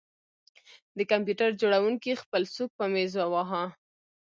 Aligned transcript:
د 0.97 0.99
کمپیوټر 1.11 1.49
جوړونکي 1.61 2.11
خپل 2.21 2.43
سوک 2.55 2.69
په 2.79 2.85
میز 2.93 3.11
وواهه 3.17 3.63